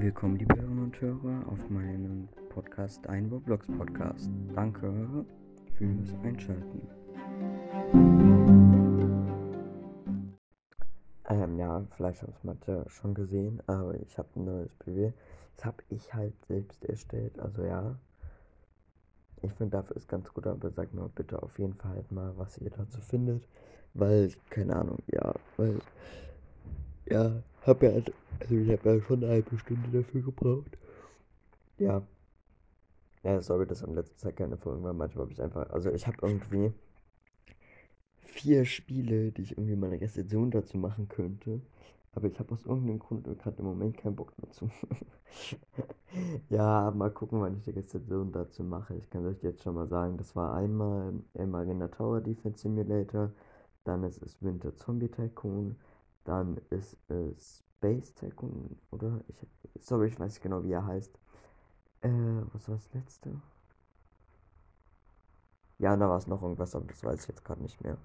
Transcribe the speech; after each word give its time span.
Willkommen, 0.00 0.36
liebe 0.36 0.54
Hörerinnen 0.54 0.84
und 0.84 1.00
Hörer, 1.00 1.42
auf 1.48 1.70
meinem 1.70 2.28
Podcast, 2.50 3.04
ein 3.08 3.26
Roblox 3.30 3.66
Podcast. 3.66 4.30
Danke 4.54 5.26
fürs 5.74 6.14
Einschalten. 6.22 6.88
Ähm, 11.28 11.58
ja, 11.58 11.84
vielleicht 11.96 12.22
haben 12.22 12.32
es 12.32 12.44
manche 12.44 12.84
schon 12.88 13.12
gesehen, 13.12 13.60
aber 13.66 13.94
ich 14.00 14.16
habe 14.16 14.28
ein 14.36 14.44
neues 14.44 14.72
BW. 14.76 15.10
Das 15.56 15.64
habe 15.64 15.82
ich 15.88 16.14
halt 16.14 16.34
selbst 16.46 16.84
erstellt, 16.84 17.36
also 17.40 17.64
ja. 17.64 17.98
Ich 19.42 19.52
finde, 19.54 19.78
dafür 19.78 19.96
ist 19.96 20.08
ganz 20.08 20.32
gut, 20.32 20.46
aber 20.46 20.70
sagt 20.70 20.94
mal 20.94 21.10
bitte 21.12 21.42
auf 21.42 21.58
jeden 21.58 21.74
Fall 21.74 21.90
halt 21.96 22.12
mal, 22.12 22.32
was 22.36 22.56
ihr 22.58 22.70
dazu 22.70 23.00
findet. 23.00 23.48
Weil, 23.94 24.30
keine 24.48 24.76
Ahnung, 24.76 24.98
ja, 25.08 25.34
weil, 25.56 25.80
ja, 27.06 27.32
hab 27.66 27.82
ja, 27.82 27.90
also 28.40 28.54
ich 28.56 28.70
habe 28.70 28.94
ja 28.94 29.00
schon 29.02 29.22
eine 29.22 29.32
halbe 29.32 29.58
Stunde 29.58 29.88
dafür 29.90 30.22
gebraucht. 30.22 30.78
Ja. 31.78 32.02
Ja, 33.22 33.40
sorry, 33.40 33.66
dass 33.66 33.82
am 33.82 33.94
letzten 33.94 34.18
Zeit 34.18 34.36
keine 34.36 34.56
Folgen 34.56 34.82
war. 34.84 34.92
Manchmal 34.92 35.24
habe 35.24 35.32
ich 35.32 35.42
einfach, 35.42 35.68
also 35.70 35.90
ich 35.92 36.06
habe 36.06 36.18
irgendwie 36.22 36.72
vier 38.20 38.64
Spiele, 38.64 39.32
die 39.32 39.42
ich 39.42 39.52
irgendwie 39.52 39.76
meine 39.76 40.00
Rezension 40.00 40.50
dazu 40.50 40.78
machen 40.78 41.08
könnte. 41.08 41.60
Aber 42.12 42.26
ich 42.26 42.38
habe 42.38 42.52
aus 42.52 42.66
irgendeinem 42.66 42.98
Grund 42.98 43.24
gerade 43.24 43.58
im 43.58 43.64
Moment 43.64 43.96
keinen 43.96 44.16
Bock 44.16 44.32
dazu. 44.38 44.70
ja, 46.48 46.90
mal 46.90 47.10
gucken, 47.10 47.40
wann 47.40 47.56
ich 47.56 47.64
die 47.64 47.70
Rezension 47.70 48.32
dazu 48.32 48.64
mache. 48.64 48.94
Ich 48.96 49.10
kann 49.10 49.26
euch 49.26 49.42
jetzt 49.42 49.62
schon 49.62 49.74
mal 49.74 49.86
sagen, 49.88 50.16
das 50.16 50.34
war 50.34 50.54
einmal 50.54 51.12
Marina 51.34 51.88
Tower 51.88 52.20
Defense 52.20 52.60
Simulator, 52.62 53.32
dann 53.84 54.04
ist 54.04 54.22
es 54.22 54.42
Winter 54.42 54.74
Zombie 54.74 55.08
Tycoon, 55.08 55.76
dann 56.24 56.60
ist 56.70 56.96
es 57.08 57.64
Space 57.78 58.12
Tycoon, 58.14 58.76
oder? 58.90 59.20
Ich, 59.28 59.36
sorry, 59.86 60.08
ich 60.08 60.18
weiß 60.20 60.32
nicht 60.34 60.42
genau, 60.42 60.62
wie 60.64 60.72
er 60.72 60.86
heißt. 60.86 61.18
Äh, 62.02 62.08
was 62.52 62.68
war 62.68 62.76
das 62.76 62.92
letzte? 62.94 63.40
Ja, 65.78 65.96
da 65.96 66.08
war 66.08 66.18
es 66.18 66.26
noch 66.26 66.42
irgendwas, 66.42 66.74
aber 66.76 66.86
das 66.86 67.02
weiß 67.02 67.22
ich 67.22 67.28
jetzt 67.28 67.44
gerade 67.44 67.62
nicht 67.62 67.80
mehr. 67.82 67.96